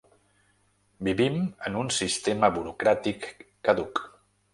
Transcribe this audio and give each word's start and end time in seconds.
Vivim 1.07 1.35
en 1.69 1.77
un 1.81 1.91
sistema 1.97 2.49
burocràtic 2.55 3.29
caduc. 3.69 4.03